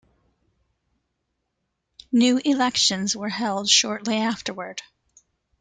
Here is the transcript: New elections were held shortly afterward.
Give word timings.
New 2.11 2.39
elections 2.39 3.15
were 3.15 3.29
held 3.29 3.69
shortly 3.69 4.17
afterward. 4.17 4.81